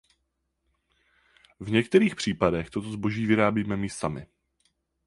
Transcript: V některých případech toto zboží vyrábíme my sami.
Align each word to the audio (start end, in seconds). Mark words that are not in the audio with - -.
V 1.59 1.71
některých 1.71 2.15
případech 2.15 2.69
toto 2.69 2.91
zboží 2.91 3.25
vyrábíme 3.25 3.77
my 3.77 3.89
sami. 3.89 4.27